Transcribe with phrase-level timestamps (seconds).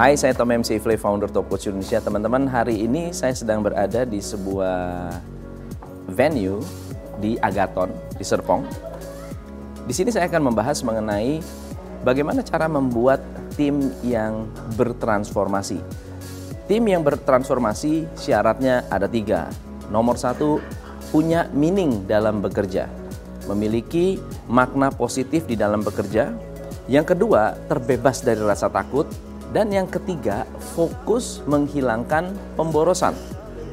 [0.00, 2.00] Hai, saya Tom MC Ifle, founder Top Coach Indonesia.
[2.00, 5.12] Teman-teman, hari ini saya sedang berada di sebuah
[6.08, 6.64] venue
[7.20, 8.64] di Agaton, di Serpong.
[9.84, 11.44] Di sini saya akan membahas mengenai
[12.00, 13.20] bagaimana cara membuat
[13.60, 14.48] tim yang
[14.80, 15.84] bertransformasi.
[16.64, 19.52] Tim yang bertransformasi syaratnya ada tiga.
[19.92, 20.64] Nomor satu,
[21.12, 22.88] punya meaning dalam bekerja.
[23.52, 24.16] Memiliki
[24.48, 26.32] makna positif di dalam bekerja.
[26.88, 29.04] Yang kedua, terbebas dari rasa takut
[29.50, 30.46] dan yang ketiga,
[30.78, 33.18] fokus menghilangkan pemborosan.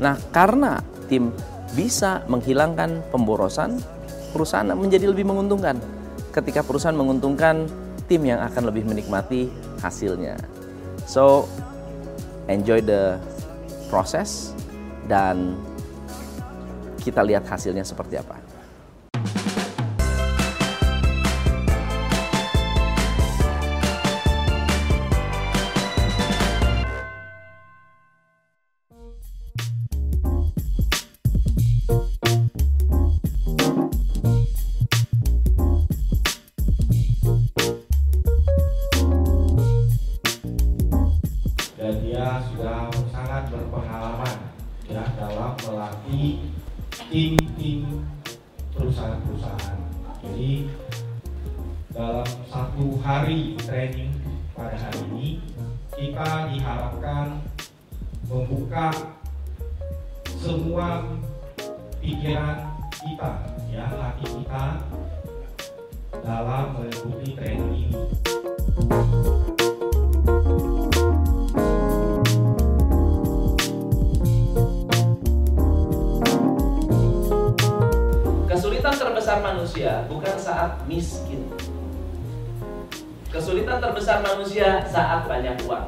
[0.02, 1.30] Nah, karena tim
[1.78, 3.78] bisa menghilangkan pemborosan,
[4.34, 5.78] perusahaan menjadi lebih menguntungkan.
[6.34, 7.70] Ketika perusahaan menguntungkan,
[8.10, 9.50] tim yang akan lebih menikmati
[9.82, 10.38] hasilnya.
[11.06, 11.46] So,
[12.50, 13.22] enjoy the
[13.94, 14.56] process
[15.06, 15.56] dan
[17.02, 18.37] kita lihat hasilnya seperti apa.
[47.08, 48.04] Tim-tim
[48.76, 49.80] perusahaan-perusahaan.
[50.22, 50.68] Jadi
[51.96, 54.12] dalam satu hari training
[54.52, 55.28] pada hari ini
[55.96, 57.42] kita diharapkan
[58.28, 58.92] membuka
[60.38, 61.10] semua
[62.04, 63.34] pikiran kita,
[63.72, 64.66] ya hati kita
[66.22, 69.57] dalam mengikuti training ini.
[80.68, 81.48] Saat miskin.
[83.32, 85.88] Kesulitan terbesar manusia saat banyak uang.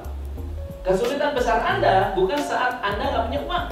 [0.88, 3.66] Kesulitan besar Anda bukan saat Anda nggak punya uang.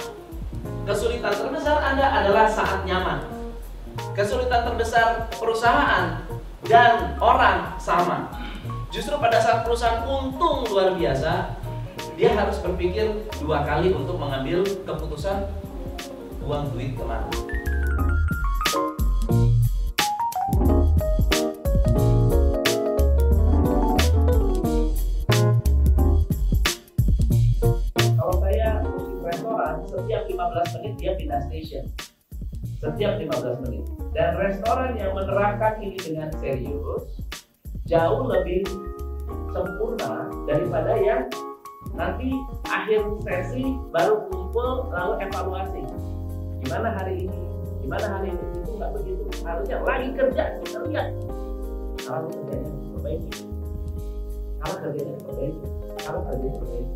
[0.84, 3.24] Kesulitan terbesar Anda adalah saat nyaman.
[4.20, 6.28] Kesulitan terbesar perusahaan
[6.68, 8.28] dan orang sama.
[8.92, 11.56] Justru pada saat perusahaan untung luar biasa,
[12.20, 15.48] dia harus berpikir dua kali untuk mengambil keputusan
[16.44, 17.32] buang duit ke mana.
[31.58, 31.90] Station
[32.78, 33.84] setiap 15 menit.
[34.14, 37.26] Dan restoran yang menerapkan ini dengan serius
[37.90, 38.62] jauh lebih
[39.50, 41.26] sempurna daripada yang
[41.98, 42.30] nanti
[42.70, 45.82] akhir sesi baru kumpul lalu evaluasi.
[46.62, 47.40] Gimana hari ini?
[47.82, 48.44] Gimana hari ini?
[48.62, 49.24] Itu nggak begitu.
[49.42, 51.10] Harusnya lagi kerja kita lihat.
[52.06, 53.32] Kalau kerjanya perbaiki.
[54.62, 55.66] Kalau kerjanya perbaiki.
[56.06, 56.96] Kalau kerjanya perbaiki.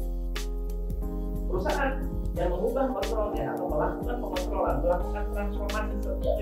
[1.50, 1.94] Perusahaan
[2.32, 6.36] yang mengubah kontrolnya atau melakukan pengontrolan, melakukan transformasi setiap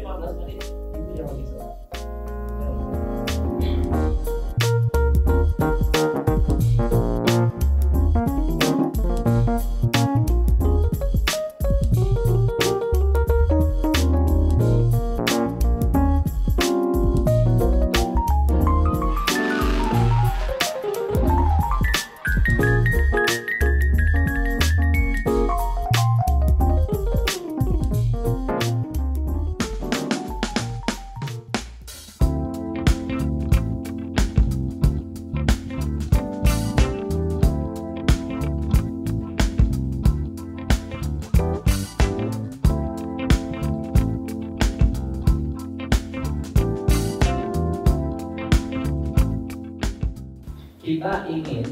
[50.89, 51.69] kita ingin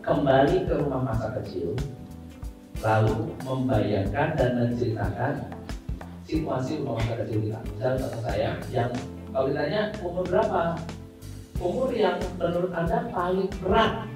[0.00, 1.76] kembali ke rumah masa kecil,
[2.80, 5.52] lalu membayangkan dan menceritakan
[6.24, 7.60] situasi rumah masa kecil kita.
[7.76, 8.88] Misalnya kata saya yang
[9.28, 10.62] kalau ditanya umur berapa,
[11.60, 14.08] umur yang menurut anda paling berat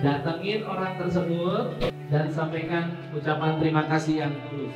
[0.00, 1.76] datengin orang tersebut
[2.08, 4.74] dan sampaikan ucapan terima kasih yang tulus.